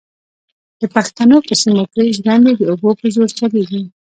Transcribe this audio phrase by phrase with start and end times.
[0.79, 3.83] د پښتنو په سیمو کې ژرندې د اوبو په زور چلېږي.